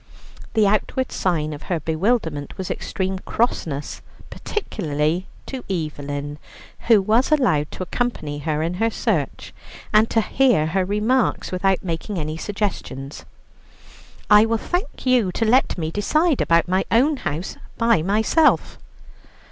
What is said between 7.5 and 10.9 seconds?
to accompany her in her search, and to hear her